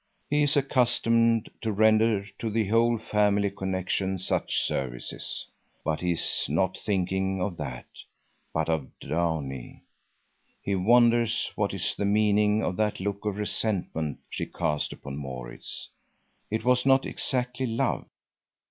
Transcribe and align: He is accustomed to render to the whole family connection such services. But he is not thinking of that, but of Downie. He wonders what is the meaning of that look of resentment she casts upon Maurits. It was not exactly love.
He 0.31 0.41
is 0.41 0.57
accustomed 0.57 1.51
to 1.61 1.71
render 1.71 2.25
to 2.39 2.49
the 2.49 2.67
whole 2.69 2.97
family 2.97 3.51
connection 3.51 4.17
such 4.17 4.57
services. 4.61 5.45
But 5.85 6.01
he 6.01 6.13
is 6.13 6.47
not 6.49 6.75
thinking 6.75 7.39
of 7.39 7.57
that, 7.57 7.85
but 8.51 8.67
of 8.67 8.89
Downie. 8.99 9.83
He 10.59 10.73
wonders 10.73 11.51
what 11.55 11.71
is 11.75 11.95
the 11.95 12.05
meaning 12.05 12.63
of 12.63 12.77
that 12.77 12.99
look 12.99 13.23
of 13.25 13.37
resentment 13.37 14.17
she 14.27 14.47
casts 14.47 14.91
upon 14.91 15.17
Maurits. 15.17 15.89
It 16.49 16.65
was 16.65 16.83
not 16.83 17.05
exactly 17.05 17.67
love. 17.67 18.07